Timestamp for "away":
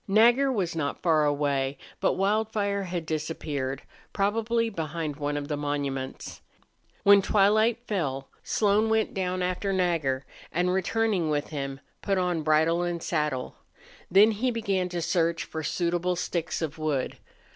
1.25-1.77